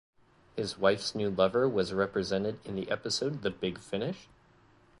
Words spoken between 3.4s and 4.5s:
The Big Finish?